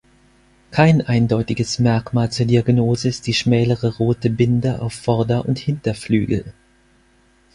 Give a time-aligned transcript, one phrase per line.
[0.71, 6.53] Kein eindeutiges Merkmal zur Diagnose ist die schmälere rote Binde auf Vorder- und Hinterflügel.